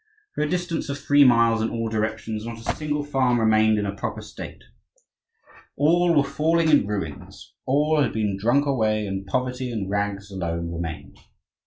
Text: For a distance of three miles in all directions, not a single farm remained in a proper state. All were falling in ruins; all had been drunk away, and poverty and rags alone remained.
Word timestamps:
For 0.33 0.41
a 0.43 0.49
distance 0.49 0.89
of 0.89 0.97
three 0.97 1.23
miles 1.23 1.61
in 1.61 1.69
all 1.69 1.87
directions, 1.87 2.43
not 2.43 2.57
a 2.57 2.75
single 2.75 3.03
farm 3.03 3.39
remained 3.39 3.77
in 3.77 3.85
a 3.85 3.93
proper 3.93 4.23
state. 4.23 4.63
All 5.77 6.15
were 6.15 6.23
falling 6.23 6.69
in 6.69 6.87
ruins; 6.87 7.53
all 7.67 8.01
had 8.01 8.11
been 8.11 8.35
drunk 8.35 8.65
away, 8.65 9.05
and 9.05 9.27
poverty 9.27 9.71
and 9.71 9.91
rags 9.91 10.31
alone 10.31 10.71
remained. 10.71 11.19